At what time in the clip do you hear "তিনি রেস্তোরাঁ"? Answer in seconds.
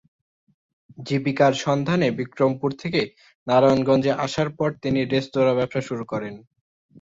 4.83-5.57